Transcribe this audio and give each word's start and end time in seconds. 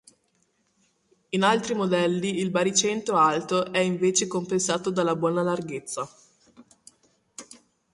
In 1.29 1.43
altri 1.43 1.75
modelli 1.75 2.39
il 2.39 2.49
baricentro 2.49 3.17
alto 3.17 3.71
è 3.71 3.77
invece 3.77 4.25
compensato 4.25 4.89
dalla 4.89 5.15
buona 5.15 5.43
larghezza. 5.43 6.09